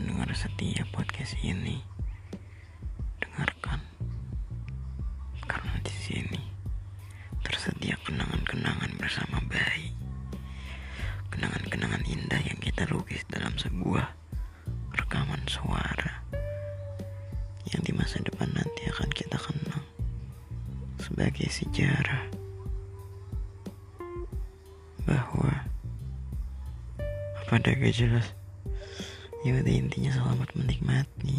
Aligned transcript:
pendengar 0.00 0.32
setia 0.32 0.80
podcast 0.96 1.36
ini. 1.44 1.76
Dengarkan. 3.20 3.84
Karena 5.44 5.76
di 5.84 5.92
sini 5.92 6.40
tersedia 7.44 8.00
kenangan-kenangan 8.00 8.96
bersama 8.96 9.44
bayi. 9.44 9.92
Kenangan-kenangan 11.28 12.00
indah 12.08 12.40
yang 12.48 12.56
kita 12.64 12.88
lukis 12.88 13.28
dalam 13.28 13.52
sebuah 13.60 14.08
rekaman 14.96 15.44
suara 15.44 16.24
yang 17.68 17.84
di 17.84 17.92
masa 17.92 18.24
depan 18.24 18.48
nanti 18.56 18.88
akan 18.88 19.10
kita 19.12 19.36
kenang 19.36 19.84
sebagai 20.96 21.52
sejarah 21.52 22.24
bahwa 25.04 25.59
apa 27.50 27.66
ada 27.66 27.82
gak 27.82 27.98
jelas. 27.98 28.30
Ya 29.42 29.58
udah 29.58 29.74
intinya 29.74 30.14
selamat 30.14 30.54
menikmati 30.54 31.29